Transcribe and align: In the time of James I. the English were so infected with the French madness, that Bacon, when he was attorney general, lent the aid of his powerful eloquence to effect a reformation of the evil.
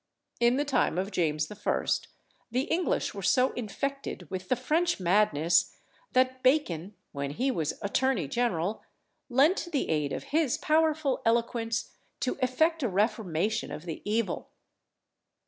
In 0.39 0.57
the 0.57 0.65
time 0.65 0.97
of 0.97 1.11
James 1.11 1.47
I. 1.51 1.55
the 2.49 2.61
English 2.63 3.13
were 3.13 3.21
so 3.21 3.51
infected 3.51 4.27
with 4.31 4.49
the 4.49 4.55
French 4.55 4.99
madness, 4.99 5.75
that 6.13 6.41
Bacon, 6.41 6.95
when 7.11 7.29
he 7.29 7.51
was 7.51 7.77
attorney 7.83 8.27
general, 8.27 8.81
lent 9.29 9.67
the 9.71 9.89
aid 9.89 10.11
of 10.11 10.23
his 10.33 10.57
powerful 10.57 11.21
eloquence 11.23 11.91
to 12.21 12.39
effect 12.41 12.81
a 12.81 12.89
reformation 12.89 13.69
of 13.71 13.85
the 13.85 14.01
evil. 14.03 14.49